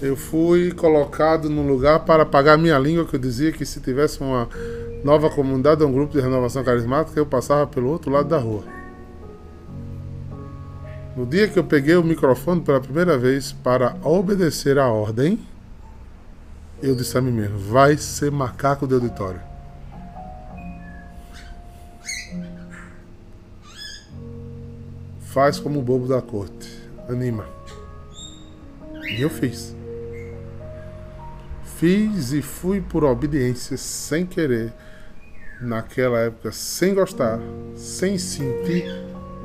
Eu 0.00 0.16
fui 0.16 0.72
colocado 0.72 1.50
num 1.50 1.66
lugar 1.66 2.04
para 2.04 2.24
pagar 2.24 2.56
minha 2.56 2.78
língua, 2.78 3.04
que 3.04 3.16
eu 3.16 3.20
dizia 3.20 3.52
que 3.52 3.64
se 3.66 3.80
tivesse 3.80 4.20
uma 4.20 4.48
nova 5.04 5.28
comunidade, 5.28 5.84
um 5.84 5.92
grupo 5.92 6.12
de 6.12 6.20
renovação 6.20 6.64
carismática, 6.64 7.18
eu 7.18 7.26
passava 7.26 7.66
pelo 7.66 7.88
outro 7.88 8.10
lado 8.10 8.28
da 8.28 8.38
rua. 8.38 8.75
No 11.16 11.24
dia 11.24 11.48
que 11.48 11.58
eu 11.58 11.64
peguei 11.64 11.96
o 11.96 12.04
microfone 12.04 12.60
pela 12.60 12.78
primeira 12.78 13.16
vez 13.16 13.50
para 13.50 13.96
obedecer 14.04 14.78
a 14.78 14.86
ordem, 14.86 15.40
eu 16.82 16.94
disse 16.94 17.16
a 17.16 17.22
mim 17.22 17.32
mesmo: 17.32 17.58
vai 17.58 17.96
ser 17.96 18.30
macaco 18.30 18.86
de 18.86 18.92
auditório. 18.92 19.40
Faz 25.20 25.58
como 25.58 25.78
o 25.78 25.82
bobo 25.82 26.06
da 26.06 26.20
corte. 26.20 26.70
Anima. 27.08 27.46
E 29.16 29.22
eu 29.22 29.30
fiz. 29.30 29.74
Fiz 31.78 32.32
e 32.32 32.42
fui 32.42 32.80
por 32.82 33.04
obediência, 33.04 33.76
sem 33.76 34.26
querer, 34.26 34.72
naquela 35.60 36.18
época, 36.18 36.52
sem 36.52 36.94
gostar, 36.94 37.38
sem 37.74 38.18
sentir 38.18 38.84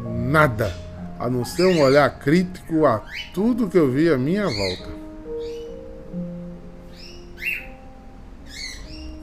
nada, 0.05 0.73
a 1.21 1.29
não 1.29 1.45
ser 1.45 1.65
um 1.65 1.81
olhar 1.81 2.09
crítico 2.19 2.83
a 2.83 3.03
tudo 3.31 3.67
que 3.67 3.77
eu 3.77 3.91
vi 3.91 4.09
à 4.09 4.17
minha 4.17 4.43
volta. 4.43 4.89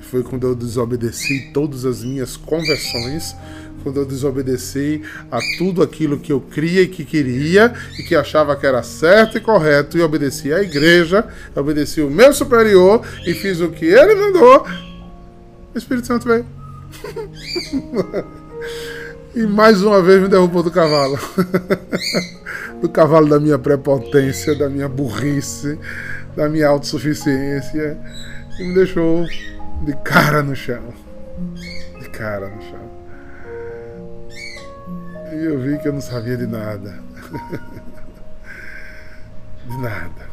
Foi 0.03 0.23
quando 0.23 0.47
eu 0.47 0.55
desobedeci 0.55 1.51
todas 1.53 1.85
as 1.85 2.05
minhas 2.05 2.37
conversões 2.37 3.35
quando 3.83 3.99
eu 3.99 4.05
desobedeci 4.05 5.03
a 5.31 5.39
tudo 5.57 5.83
aquilo 5.83 6.19
que 6.19 6.33
eu 6.33 6.41
cria 6.41 6.83
e 6.83 6.89
que 6.89 7.05
queria 7.05 7.75
e 7.99 8.03
que 8.03 8.15
achava 8.15 8.57
que 8.57 8.67
era 8.67 8.83
certo 8.83 9.39
e 9.39 9.41
correto 9.41 9.97
e 9.97 10.03
obedeci 10.03 10.53
à 10.53 10.61
igreja, 10.61 11.27
obedeci 11.55 12.01
o 12.01 12.11
meu 12.11 12.33
superior 12.33 13.05
e 13.27 13.35
fiz 13.35 13.61
o 13.61 13.71
que 13.71 13.87
ele 13.87 14.15
mandou, 14.15 14.67
o 15.75 15.79
Espírito 15.79 16.07
Santo 16.07 16.27
veio. 16.27 16.47
e 19.39 19.47
mais 19.47 19.83
uma 19.85 20.03
vez 20.03 20.21
me 20.21 20.27
derrubou 20.27 20.65
do 20.65 20.71
cavalo. 20.71 21.17
do 22.83 22.89
cavalo 22.89 23.29
da 23.29 23.39
minha 23.39 23.57
prepotência, 23.57 24.59
da 24.59 24.69
minha 24.69 24.89
burrice, 24.89 25.79
da 26.35 26.49
minha 26.49 26.67
autossuficiência 26.67 27.97
e 28.59 28.65
me 28.65 28.75
deixou 28.75 29.25
de 29.85 29.93
cara 30.03 30.43
no 30.43 30.57
chão. 30.57 30.93
De 32.01 32.11
cara 32.11 32.49
no 32.49 32.61
chão. 32.63 32.91
E 35.33 35.45
eu 35.45 35.61
vi 35.61 35.79
que 35.79 35.87
eu 35.87 35.93
não 35.93 36.01
sabia 36.01 36.37
de 36.37 36.49
nada. 36.49 36.99
de 39.69 39.79
nada. 39.79 40.27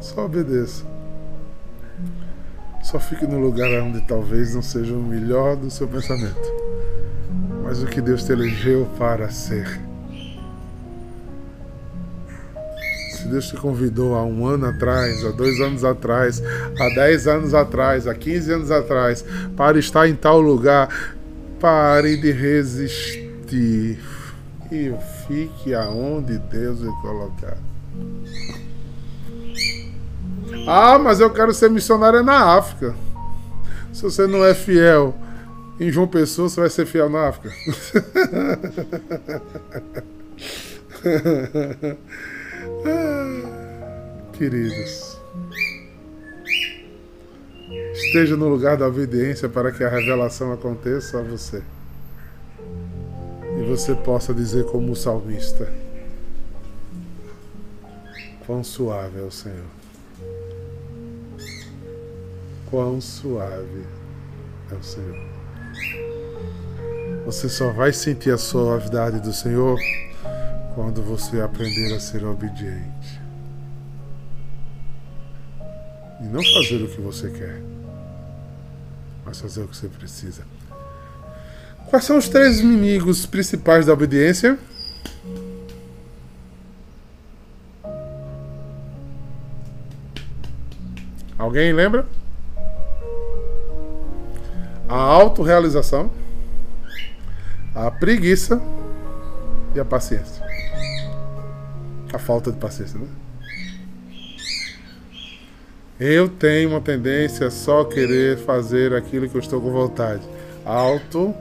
Só 0.00 0.24
obedeça. 0.24 0.95
Só 2.86 3.00
fique 3.00 3.26
no 3.26 3.40
lugar 3.40 3.68
onde 3.82 4.00
talvez 4.02 4.54
não 4.54 4.62
seja 4.62 4.94
o 4.94 5.02
melhor 5.02 5.56
do 5.56 5.68
seu 5.68 5.88
pensamento, 5.88 6.38
mas 7.64 7.82
o 7.82 7.86
que 7.86 8.00
Deus 8.00 8.22
te 8.22 8.30
elegeu 8.30 8.88
para 8.96 9.28
ser. 9.28 9.80
Se 13.10 13.26
Deus 13.26 13.48
te 13.48 13.56
convidou 13.56 14.14
há 14.14 14.22
um 14.22 14.46
ano 14.46 14.66
atrás, 14.66 15.24
há 15.24 15.32
dois 15.32 15.60
anos 15.60 15.82
atrás, 15.82 16.40
há 16.78 16.94
dez 16.94 17.26
anos 17.26 17.54
atrás, 17.54 18.06
há 18.06 18.14
quinze 18.14 18.52
anos 18.52 18.70
atrás, 18.70 19.24
para 19.56 19.80
estar 19.80 20.08
em 20.08 20.14
tal 20.14 20.40
lugar, 20.40 20.88
pare 21.58 22.16
de 22.16 22.30
resistir 22.30 23.98
e 24.70 24.94
fique 25.26 25.74
aonde 25.74 26.38
Deus 26.38 26.82
vai 26.82 26.92
colocar. 27.02 27.58
Ah, 30.66 30.98
mas 30.98 31.20
eu 31.20 31.30
quero 31.30 31.54
ser 31.54 31.70
missionário 31.70 32.24
na 32.24 32.56
África. 32.56 32.92
Se 33.92 34.02
você 34.02 34.26
não 34.26 34.44
é 34.44 34.52
fiel 34.52 35.14
em 35.78 35.92
João 35.92 36.08
Pessoa, 36.08 36.48
você 36.48 36.60
vai 36.60 36.68
ser 36.68 36.86
fiel 36.86 37.08
na 37.08 37.28
África. 37.28 37.54
Queridos, 44.32 45.20
esteja 47.92 48.36
no 48.36 48.48
lugar 48.48 48.76
da 48.76 48.88
obediência 48.88 49.48
para 49.48 49.70
que 49.70 49.84
a 49.84 49.88
revelação 49.88 50.52
aconteça 50.52 51.20
a 51.20 51.22
você. 51.22 51.62
E 53.58 53.62
você 53.62 53.94
possa 53.94 54.34
dizer, 54.34 54.66
como 54.66 54.92
o 54.92 54.96
salmista: 54.96 55.72
Quão 58.44 58.62
suave 58.64 59.20
é 59.20 59.22
o 59.22 59.30
Senhor. 59.30 59.85
Quão 62.70 63.00
suave 63.00 63.84
é 64.70 64.74
o 64.74 64.82
Senhor. 64.82 65.16
Você 67.24 67.48
só 67.48 67.70
vai 67.70 67.92
sentir 67.92 68.32
a 68.32 68.38
suavidade 68.38 69.20
do 69.20 69.32
Senhor 69.32 69.78
quando 70.74 71.02
você 71.02 71.40
aprender 71.40 71.94
a 71.94 72.00
ser 72.00 72.24
obediente. 72.24 73.20
E 76.20 76.24
não 76.24 76.42
fazer 76.42 76.82
o 76.82 76.88
que 76.88 77.00
você 77.00 77.30
quer, 77.30 77.62
mas 79.24 79.40
fazer 79.40 79.62
o 79.62 79.68
que 79.68 79.76
você 79.76 79.88
precisa. 79.88 80.44
Quais 81.88 82.04
são 82.04 82.18
os 82.18 82.28
três 82.28 82.58
inimigos 82.58 83.26
principais 83.26 83.86
da 83.86 83.92
obediência? 83.92 84.58
Alguém 91.38 91.72
lembra? 91.72 92.06
A 94.88 94.94
autorrealização, 94.96 96.10
a 97.74 97.90
preguiça 97.90 98.60
e 99.74 99.80
a 99.80 99.84
paciência 99.84 100.46
a 102.16 102.18
falta 102.18 102.50
de 102.50 102.58
paciência, 102.58 102.98
né? 102.98 103.06
Eu 105.98 106.28
tenho 106.28 106.70
uma 106.70 106.80
tendência 106.80 107.46
a 107.46 107.50
só 107.50 107.84
querer 107.84 108.38
fazer 108.38 108.94
aquilo 108.94 109.28
que 109.28 109.34
eu 109.34 109.40
estou 109.40 109.60
com 109.60 109.70
vontade. 109.70 110.22
Alto. 110.64 111.34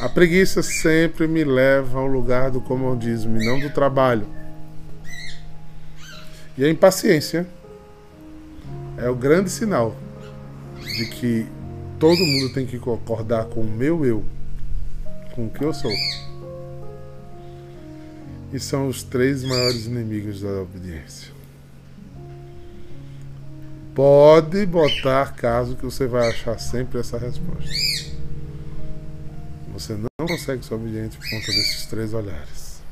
A 0.00 0.08
preguiça 0.08 0.62
sempre 0.62 1.26
me 1.26 1.42
leva 1.42 1.98
ao 1.98 2.06
lugar 2.06 2.50
do 2.50 2.60
comodismo 2.60 3.40
e 3.40 3.44
não 3.44 3.58
do 3.58 3.70
trabalho. 3.70 4.26
E 6.56 6.64
a 6.64 6.70
impaciência 6.70 7.46
é 8.98 9.08
o 9.08 9.14
grande 9.14 9.50
sinal 9.50 9.96
de 10.80 11.06
que 11.06 11.46
todo 11.98 12.18
mundo 12.18 12.52
tem 12.52 12.66
que 12.66 12.78
concordar 12.78 13.46
com 13.46 13.60
o 13.60 13.64
meu 13.64 14.04
eu 14.04 14.24
com 15.38 15.46
o 15.46 15.50
que 15.50 15.64
eu 15.64 15.72
sou. 15.72 15.92
E 18.52 18.58
são 18.58 18.88
os 18.88 19.04
três 19.04 19.44
maiores 19.44 19.86
inimigos 19.86 20.40
da 20.40 20.48
obediência. 20.62 21.32
Pode 23.94 24.66
botar 24.66 25.32
caso 25.34 25.76
que 25.76 25.84
você 25.84 26.08
vai 26.08 26.28
achar 26.28 26.58
sempre 26.58 26.98
essa 26.98 27.16
resposta. 27.18 27.70
Você 29.72 29.92
não 29.92 30.26
consegue 30.26 30.64
ser 30.64 30.74
obediente 30.74 31.16
por 31.16 31.30
conta 31.30 31.46
desses 31.46 31.86
três 31.86 32.12
olhares. 32.12 32.82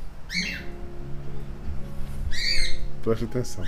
Preste 3.03 3.25
atenção. 3.25 3.65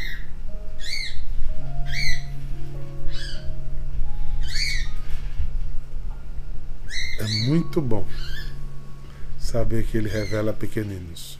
Muito 7.48 7.82
bom 7.82 8.06
saber 9.40 9.86
que 9.88 9.98
ele 9.98 10.10
revela 10.10 10.54
pequeninos. 10.54 11.40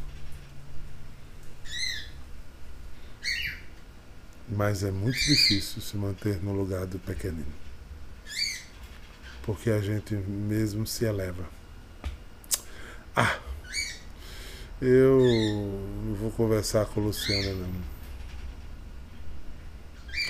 Mas 4.48 4.84
é 4.84 4.90
muito 4.90 5.20
difícil 5.20 5.82
se 5.82 5.96
manter 5.96 6.42
no 6.42 6.54
lugar 6.54 6.88
do 6.88 6.98
pequenino. 6.98 7.54
Porque 9.44 9.70
a 9.70 9.80
gente 9.80 10.16
mesmo 10.16 10.88
se 10.88 11.06
eleva. 11.06 11.48
Ah! 13.16 13.40
Eu 14.82 15.20
não 16.06 16.16
vou 16.16 16.32
conversar 16.32 16.86
com 16.86 17.02
Luciana 17.02 17.54
não. 17.54 18.00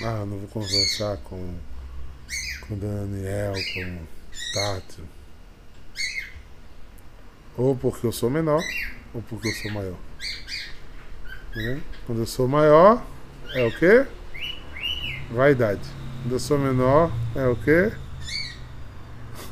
Ah, 0.02 0.26
não 0.26 0.38
vou 0.38 0.48
conversar 0.48 1.16
com, 1.18 1.54
com 2.66 2.78
Daniel, 2.78 3.54
com 3.74 4.06
Tato. 4.52 5.19
Ou 7.60 7.76
porque 7.76 8.06
eu 8.06 8.12
sou 8.12 8.30
menor, 8.30 8.62
ou 9.12 9.20
porque 9.20 9.48
eu 9.48 9.52
sou 9.52 9.70
maior. 9.72 9.98
Né? 11.54 11.82
Quando 12.06 12.22
eu 12.22 12.26
sou 12.26 12.48
maior, 12.48 13.04
é 13.52 13.62
o 13.66 13.78
quê? 13.78 14.06
Vaidade. 15.30 15.82
Quando 16.22 16.32
eu 16.32 16.38
sou 16.38 16.58
menor, 16.58 17.12
é 17.36 17.46
o 17.46 17.56
quê? 17.56 17.92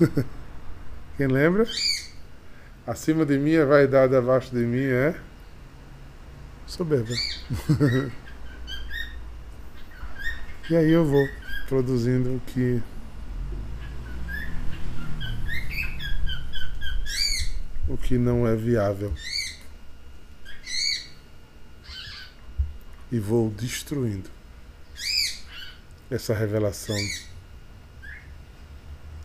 Quem 1.19 1.27
lembra? 1.27 1.67
Acima 2.87 3.27
de 3.27 3.37
mim 3.39 3.53
é 3.53 3.65
vaidade, 3.67 4.17
abaixo 4.17 4.57
de 4.57 4.65
mim 4.65 4.87
é 4.87 5.15
soberba. 6.67 7.13
e 10.71 10.77
aí 10.77 10.91
eu 10.91 11.05
vou 11.05 11.29
produzindo 11.69 12.37
o 12.37 12.41
que 12.47 12.83
o 17.89 17.97
que 17.97 18.19
não 18.19 18.47
é 18.47 18.55
viável. 18.55 19.13
E 23.11 23.19
vou 23.19 23.51
destruindo 23.51 24.29
essa 26.11 26.35
revelação 26.35 26.97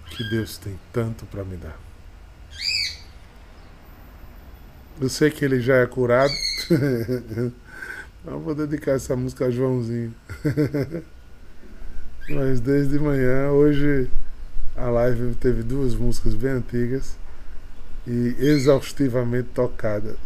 que 0.10 0.24
Deus 0.30 0.58
tem 0.58 0.80
tanto 0.94 1.26
para 1.26 1.44
me 1.44 1.58
dar. 1.58 1.78
Eu 5.02 5.10
sei 5.10 5.30
que 5.30 5.44
ele 5.44 5.60
já 5.60 5.78
é 5.78 5.86
curado. 5.86 6.34
Não 8.24 8.40
vou 8.40 8.56
dedicar 8.56 8.92
essa 8.92 9.16
música 9.18 9.48
a 9.48 9.52
Joãozinho. 9.52 10.16
Mas 12.30 12.62
desde 12.62 12.98
manhã, 13.00 13.50
hoje 13.50 14.10
a 14.78 14.90
live 14.90 15.36
teve 15.36 15.62
duas 15.62 15.94
músicas 15.94 16.36
bem 16.36 16.52
antigas 16.52 17.18
e 18.06 18.36
exaustivamente 18.40 19.50
tocadas. 19.50 20.18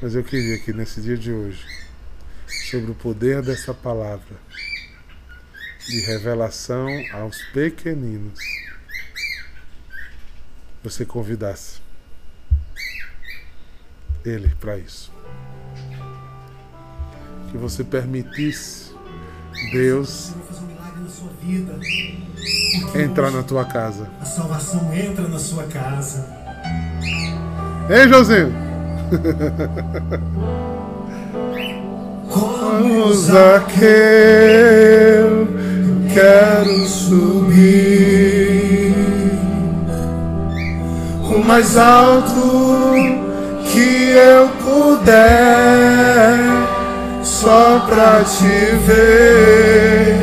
Mas 0.00 0.14
eu 0.14 0.24
queria 0.24 0.58
que 0.58 0.72
nesse 0.72 1.00
dia 1.00 1.16
de 1.16 1.32
hoje, 1.32 1.64
sobre 2.70 2.90
o 2.90 2.94
poder 2.94 3.40
dessa 3.40 3.72
palavra, 3.72 4.36
de 5.86 6.00
revelação 6.00 6.88
aos 7.12 7.40
pequeninos, 7.52 8.38
você 10.82 11.04
convidasse 11.04 11.80
Ele 14.24 14.52
para 14.56 14.76
isso. 14.78 15.12
Que 17.50 17.56
você 17.56 17.84
permitisse 17.84 18.92
Deus 19.70 20.32
entrar 22.94 23.30
na 23.30 23.42
tua 23.42 23.64
casa. 23.64 24.08
A 24.20 24.24
salvação 24.24 24.92
entra 24.92 25.28
na 25.28 25.38
sua 25.38 25.64
casa. 25.64 26.26
Ei, 27.88 28.08
Josinho! 28.08 28.52
Como 32.32 33.12
Zaqueu, 33.12 33.78
quero 36.14 36.86
subir 36.86 38.62
o 41.34 41.44
mais 41.44 41.76
alto 41.76 42.92
que 43.70 44.12
eu 44.12 44.48
puder, 44.64 46.38
só 47.22 47.80
pra 47.88 48.22
te 48.24 48.76
ver, 48.86 50.18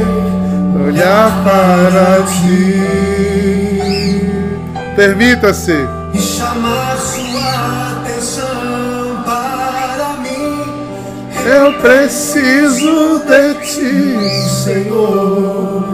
olhar 0.99 1.43
para 1.43 2.23
ti 2.23 2.75
Permita-se. 4.95 5.87
e 6.13 6.19
chamar 6.19 6.97
sua 6.97 8.01
atenção 8.01 9.23
para 9.25 10.17
mim. 10.21 10.65
Eu 11.45 11.73
preciso 11.79 13.19
de 13.19 13.53
ti. 13.65 14.49
Senhor. 14.65 15.85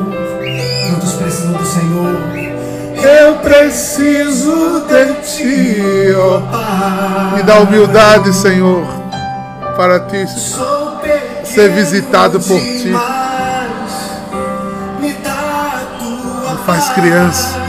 Quantos 0.89 1.13
precisam 1.13 1.53
do 1.53 1.65
Senhor? 1.65 2.15
Eu 2.97 3.35
preciso 3.35 4.85
de 4.87 5.13
ti, 5.21 6.15
ó. 6.17 6.39
Pai, 6.41 7.35
Me 7.35 7.43
dá 7.43 7.59
humildade, 7.59 8.33
Senhor, 8.33 8.83
para 9.77 9.99
ti 9.99 10.25
ser 11.43 11.69
visitado 11.69 12.39
por 12.39 12.59
ti. 12.59 12.91
Faz 16.65 16.89
criança. 16.89 17.59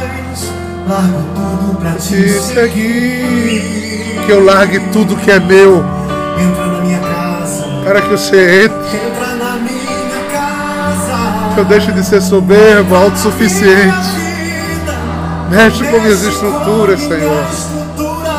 Largo 0.88 1.22
tudo 1.34 1.76
pra 1.80 1.92
te 1.92 2.30
seguir. 2.30 4.22
que 4.24 4.32
eu 4.32 4.44
largue 4.44 4.80
tudo 4.92 5.16
que 5.16 5.30
é 5.30 5.38
meu, 5.38 5.84
Entra 6.38 6.66
na 6.66 6.80
minha 6.80 6.98
casa. 6.98 7.64
para 7.84 8.02
que 8.02 8.08
você 8.08 8.64
entre, 8.64 8.96
Entra 8.96 9.34
na 9.36 9.56
minha 9.56 10.24
casa. 10.32 11.54
que 11.54 11.60
eu 11.60 11.64
deixe 11.64 11.92
de 11.92 12.04
ser 12.04 12.20
soberbo, 12.20 12.94
autossuficiente. 12.96 14.26
Mexe 15.50 15.84
com 15.84 16.00
minhas 16.00 16.22
estruturas, 16.24 16.98
Senhor. 17.00 17.18
minha 17.20 17.48
estrutura. 17.52 18.30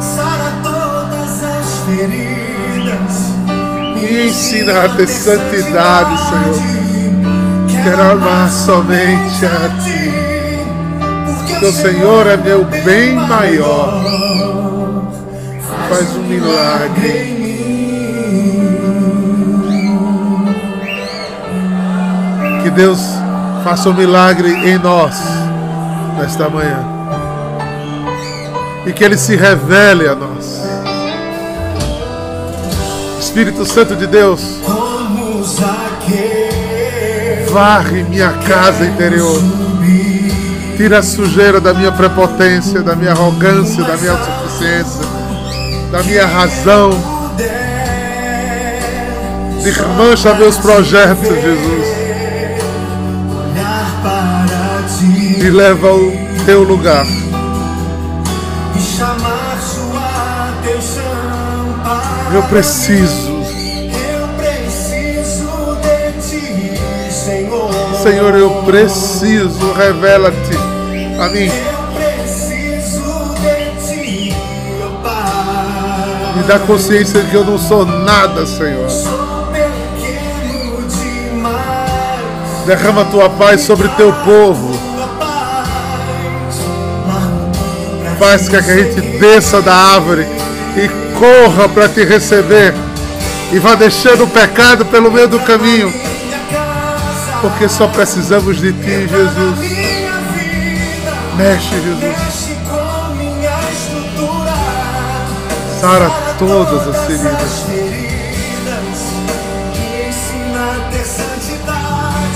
Sara 0.00 0.52
todas 0.62 1.42
as 1.44 1.78
feridas. 1.86 3.34
Me 3.96 4.26
ensina 4.28 4.84
a 4.84 4.88
ter 4.90 5.06
santidade, 5.08 6.16
Senhor. 6.28 6.73
Quero 7.84 8.02
amar 8.12 8.50
somente 8.50 9.44
a 9.44 9.68
ti. 9.84 10.10
Porque 11.36 11.66
o 11.66 11.70
Senhor 11.72 12.26
é 12.26 12.34
meu 12.38 12.64
bem 12.64 13.14
maior. 13.14 14.02
Faz 15.90 16.16
um 16.16 16.22
milagre. 16.22 17.08
em 17.08 17.34
mim. 17.34 17.54
Que 22.62 22.70
Deus 22.70 23.00
faça 23.62 23.90
um 23.90 23.94
milagre 23.94 24.50
em 24.66 24.78
nós 24.78 25.20
nesta 26.18 26.48
manhã. 26.48 26.82
E 28.86 28.94
que 28.94 29.04
Ele 29.04 29.18
se 29.18 29.36
revele 29.36 30.08
a 30.08 30.14
nós. 30.14 30.62
Espírito 33.20 33.66
Santo 33.66 33.94
de 33.94 34.06
Deus. 34.06 34.40
Varre 37.54 38.02
minha 38.02 38.32
casa 38.32 38.84
interior. 38.84 39.40
Tira 40.76 40.98
a 40.98 41.02
sujeira 41.04 41.60
da 41.60 41.72
minha 41.72 41.92
prepotência, 41.92 42.82
da 42.82 42.96
minha 42.96 43.12
arrogância, 43.12 43.84
da 43.84 43.96
minha 43.96 44.10
autossuficiência, 44.10 45.02
da 45.92 46.02
minha 46.02 46.26
razão. 46.26 46.90
Desmancha 49.62 50.34
meus 50.34 50.58
projetos, 50.58 51.28
Jesus. 51.28 51.94
E 55.38 55.50
leva 55.50 55.88
ao 55.90 56.00
teu 56.44 56.64
lugar. 56.64 57.06
chamar 58.76 59.58
sua 59.60 60.58
atenção 60.58 61.80
para 61.84 62.34
Eu 62.34 62.42
preciso. 62.44 63.33
Senhor. 68.04 68.34
Eu 68.34 68.50
preciso. 68.64 69.72
Revela-te 69.72 70.54
a 71.18 71.28
mim. 71.30 71.46
Eu 71.46 71.84
preciso 71.94 73.34
de 73.40 73.86
ti, 73.86 74.36
meu 74.78 74.90
Pai. 75.02 76.34
Me 76.36 76.42
dá 76.42 76.58
consciência 76.58 77.22
de 77.22 77.30
que 77.30 77.34
eu 77.34 77.44
não 77.44 77.58
sou 77.58 77.86
nada, 77.86 78.46
Senhor. 78.46 78.86
Derrama 82.66 83.02
a 83.02 83.04
tua 83.06 83.30
paz 83.30 83.62
sobre 83.62 83.88
teu 83.88 84.12
povo. 84.12 84.78
Faz 88.18 88.48
que 88.50 88.56
a 88.56 88.60
gente 88.60 89.00
desça 89.18 89.62
da 89.62 89.74
árvore 89.74 90.26
e 90.76 90.88
corra 91.18 91.68
para 91.70 91.88
te 91.88 92.04
receber. 92.04 92.74
E 93.50 93.58
vá 93.58 93.74
deixando 93.74 94.24
o 94.24 94.28
pecado 94.28 94.84
pelo 94.84 95.10
meio 95.10 95.28
do 95.28 95.40
caminho. 95.40 96.03
Porque 97.44 97.68
só 97.68 97.86
precisamos 97.88 98.58
de 98.58 98.72
ti, 98.72 99.06
Jesus. 99.06 99.58
Mexe, 101.36 101.74
Jesus. 101.74 102.16
Sara 105.78 106.08
todas 106.38 106.88
as 106.88 107.04
feridas. 107.04 107.64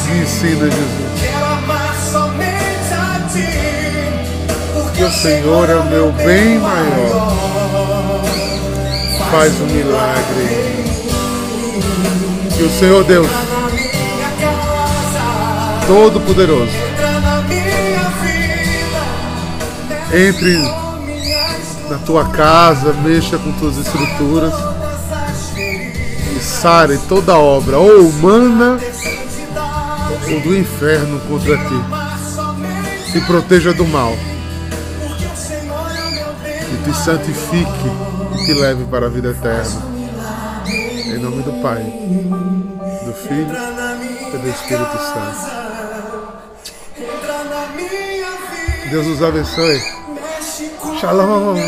Me 0.04 0.22
ensina 0.22 0.66
Jesus. 0.66 1.08
Que 4.94 5.04
o 5.04 5.10
Senhor 5.10 5.70
é 5.70 5.76
o 5.76 5.84
meu 5.86 6.12
bem 6.12 6.58
maior. 6.58 7.32
Faz 9.30 9.58
um 9.58 9.66
milagre. 9.68 10.84
Que 12.54 12.62
o 12.62 12.70
Senhor 12.70 13.04
Deus, 13.04 13.26
Todo-Poderoso, 15.88 16.70
entre 20.12 20.58
na 21.88 21.96
tua 22.04 22.28
casa, 22.28 22.92
mexa 22.92 23.38
com 23.38 23.50
tuas 23.52 23.78
estruturas 23.78 24.52
e 25.56 26.40
sare 26.40 26.98
toda 27.08 27.38
obra, 27.38 27.78
ou 27.78 28.02
humana 28.02 28.78
ou 30.30 30.40
do 30.40 30.54
inferno 30.54 31.20
contra 31.20 31.56
ti. 31.56 33.12
Te 33.12 33.20
proteja 33.22 33.72
do 33.72 33.86
mal 33.86 34.12
e 36.70 36.84
te 36.84 36.96
santifique 36.98 37.90
e 38.34 38.44
te 38.44 38.52
leve 38.52 38.84
para 38.84 39.06
a 39.06 39.08
vida 39.08 39.30
eterna. 39.30 39.82
Em 40.66 41.18
nome 41.18 41.42
do 41.42 41.62
Pai, 41.62 41.82
do 41.82 43.12
Filho 43.14 43.56
e 44.34 44.36
do 44.36 44.48
Espírito 44.50 44.98
Santo. 44.98 45.67
Deus 48.90 49.06
nos 49.06 49.22
abençoe. 49.22 49.82
Shalom. 50.98 51.58